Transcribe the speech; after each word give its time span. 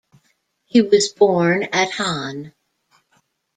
He 0.65 0.81
was 0.81 1.09
born 1.09 1.61
at 1.61 1.91
Hann. 1.91 2.55